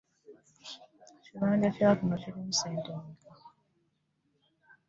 Ebibanja 1.25 1.69
kya 1.75 1.89
kuno 1.97 2.15
biri 2.21 2.39
mu 2.45 2.53
ssente 2.55 2.89
mmeka. 2.97 3.31